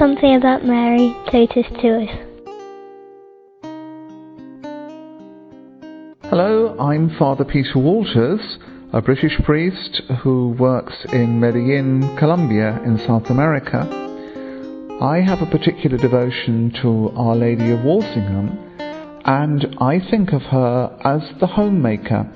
something 0.00 0.34
about 0.34 0.64
Mary 0.64 1.14
Totus 1.30 1.66
to 1.82 2.00
us. 2.00 2.08
Hello, 6.30 6.74
I'm 6.80 7.14
Father 7.18 7.44
Peter 7.44 7.78
Walters, 7.78 8.40
a 8.94 9.02
British 9.02 9.38
priest 9.42 10.00
who 10.22 10.56
works 10.58 10.94
in 11.12 11.38
Medellin, 11.38 12.16
Colombia, 12.16 12.82
in 12.82 12.96
South 13.06 13.28
America. 13.28 13.86
I 15.02 15.20
have 15.20 15.42
a 15.42 15.50
particular 15.50 15.98
devotion 15.98 16.72
to 16.80 17.10
Our 17.14 17.36
Lady 17.36 17.70
of 17.70 17.84
Walsingham, 17.84 18.58
and 19.26 19.76
I 19.82 20.00
think 20.10 20.32
of 20.32 20.40
her 20.44 20.98
as 21.04 21.20
the 21.40 21.46
homemaker. 21.46 22.26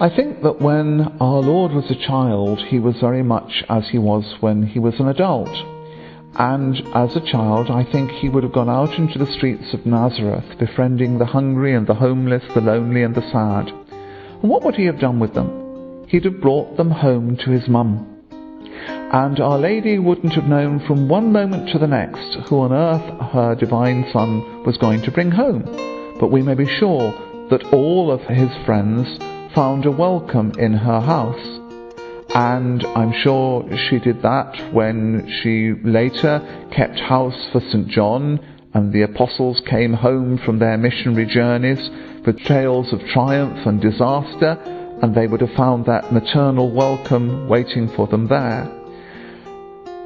I 0.00 0.08
think 0.08 0.42
that 0.42 0.60
when 0.60 1.02
our 1.20 1.40
Lord 1.40 1.70
was 1.70 1.88
a 1.88 2.06
child, 2.08 2.58
he 2.66 2.80
was 2.80 2.96
very 3.00 3.22
much 3.22 3.62
as 3.68 3.90
he 3.90 3.98
was 3.98 4.24
when 4.40 4.66
he 4.66 4.80
was 4.80 4.98
an 4.98 5.06
adult. 5.06 5.56
And 6.34 6.76
as 6.94 7.14
a 7.14 7.20
child, 7.20 7.70
I 7.70 7.84
think 7.84 8.10
he 8.10 8.28
would 8.28 8.42
have 8.42 8.54
gone 8.54 8.70
out 8.70 8.98
into 8.98 9.18
the 9.18 9.32
streets 9.32 9.74
of 9.74 9.84
Nazareth, 9.84 10.58
befriending 10.58 11.18
the 11.18 11.26
hungry 11.26 11.74
and 11.74 11.86
the 11.86 11.94
homeless, 11.94 12.42
the 12.54 12.60
lonely 12.60 13.02
and 13.02 13.14
the 13.14 13.30
sad. 13.30 13.68
And 13.68 14.50
what 14.50 14.64
would 14.64 14.76
he 14.76 14.86
have 14.86 14.98
done 14.98 15.20
with 15.20 15.34
them? 15.34 16.06
He'd 16.08 16.24
have 16.24 16.40
brought 16.40 16.76
them 16.76 16.90
home 16.90 17.36
to 17.38 17.50
his 17.50 17.68
mum. 17.68 18.08
And 19.12 19.40
Our 19.40 19.58
Lady 19.58 19.98
wouldn't 19.98 20.32
have 20.32 20.44
known 20.44 20.80
from 20.86 21.06
one 21.08 21.32
moment 21.32 21.68
to 21.70 21.78
the 21.78 21.86
next 21.86 22.48
who 22.48 22.60
on 22.60 22.72
earth 22.72 23.32
her 23.32 23.54
divine 23.54 24.08
Son 24.10 24.64
was 24.64 24.78
going 24.78 25.02
to 25.02 25.10
bring 25.10 25.30
home. 25.30 25.64
But 26.18 26.30
we 26.30 26.40
may 26.40 26.54
be 26.54 26.66
sure 26.66 27.12
that 27.50 27.74
all 27.74 28.10
of 28.10 28.22
his 28.22 28.50
friends 28.64 29.06
found 29.54 29.84
a 29.84 29.90
welcome 29.90 30.52
in 30.58 30.72
her 30.72 31.00
house 31.00 31.61
and 32.34 32.82
I'm 32.86 33.12
sure 33.22 33.68
she 33.90 33.98
did 33.98 34.22
that 34.22 34.72
when 34.72 35.30
she 35.42 35.74
later 35.86 36.40
kept 36.74 36.98
house 36.98 37.36
for 37.52 37.60
St. 37.60 37.88
John 37.88 38.40
and 38.72 38.90
the 38.92 39.02
apostles 39.02 39.60
came 39.68 39.92
home 39.92 40.38
from 40.38 40.58
their 40.58 40.78
missionary 40.78 41.26
journeys 41.26 41.90
with 42.24 42.42
tales 42.44 42.90
of 42.92 43.00
triumph 43.12 43.66
and 43.66 43.82
disaster, 43.82 44.56
and 45.02 45.14
they 45.14 45.26
would 45.26 45.42
have 45.42 45.54
found 45.54 45.84
that 45.84 46.10
maternal 46.10 46.72
welcome 46.72 47.48
waiting 47.48 47.90
for 47.94 48.06
them 48.06 48.28
there. 48.28 48.62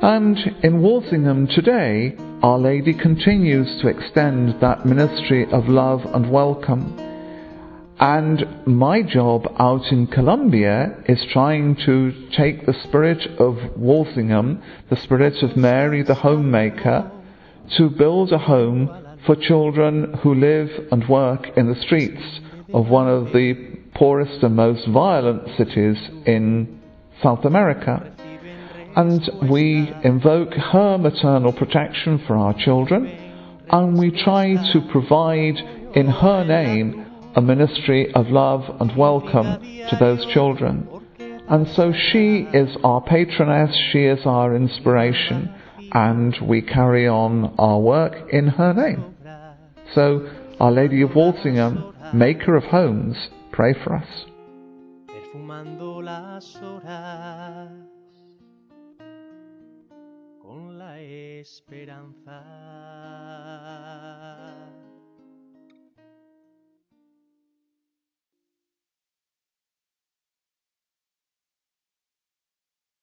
And 0.02 0.36
in 0.64 0.82
Walsingham 0.82 1.46
today, 1.46 2.16
Our 2.42 2.58
Lady 2.58 2.92
continues 2.92 3.80
to 3.82 3.88
extend 3.88 4.60
that 4.60 4.84
ministry 4.84 5.46
of 5.52 5.68
love 5.68 6.00
and 6.12 6.32
welcome 6.32 7.05
and 7.98 8.66
my 8.66 9.00
job 9.00 9.46
out 9.58 9.90
in 9.90 10.06
Colombia 10.06 11.02
is 11.08 11.24
trying 11.32 11.76
to 11.86 12.28
take 12.36 12.66
the 12.66 12.74
spirit 12.84 13.26
of 13.38 13.56
Walsingham, 13.76 14.62
the 14.90 14.96
spirit 14.96 15.42
of 15.42 15.56
Mary 15.56 16.02
the 16.02 16.14
homemaker, 16.14 17.10
to 17.78 17.88
build 17.88 18.32
a 18.32 18.38
home 18.38 19.18
for 19.24 19.34
children 19.34 20.12
who 20.22 20.34
live 20.34 20.68
and 20.92 21.08
work 21.08 21.48
in 21.56 21.68
the 21.68 21.80
streets 21.80 22.22
of 22.74 22.88
one 22.88 23.08
of 23.08 23.32
the 23.32 23.54
poorest 23.94 24.42
and 24.42 24.54
most 24.54 24.86
violent 24.88 25.48
cities 25.56 25.96
in 26.26 26.80
South 27.22 27.46
America. 27.46 28.12
And 28.94 29.50
we 29.50 29.90
invoke 30.04 30.52
her 30.52 30.98
maternal 30.98 31.52
protection 31.52 32.22
for 32.26 32.36
our 32.36 32.54
children, 32.54 33.06
and 33.70 33.98
we 33.98 34.10
try 34.22 34.54
to 34.72 34.88
provide 34.92 35.56
in 35.94 36.06
her 36.06 36.44
name 36.44 37.05
a 37.36 37.42
ministry 37.42 38.12
of 38.14 38.28
love 38.28 38.64
and 38.80 38.96
welcome 38.96 39.60
to 39.90 39.96
those 40.00 40.24
children. 40.32 40.88
And 41.48 41.68
so 41.76 41.92
she 41.92 42.48
is 42.52 42.76
our 42.82 43.02
patroness, 43.02 43.76
she 43.92 44.04
is 44.04 44.20
our 44.24 44.56
inspiration, 44.56 45.54
and 45.92 46.34
we 46.42 46.62
carry 46.62 47.06
on 47.06 47.54
our 47.58 47.78
work 47.78 48.32
in 48.32 48.48
her 48.48 48.72
name. 48.72 49.14
So, 49.94 50.28
Our 50.58 50.72
Lady 50.72 51.02
of 51.02 51.14
Walsingham, 51.14 51.94
Maker 52.14 52.56
of 52.56 52.64
Homes, 52.64 53.16
pray 53.52 53.74
for 53.84 53.94
us. 53.94 54.08
con 60.42 60.78
la 60.78 60.98
esperanza. 61.00 62.42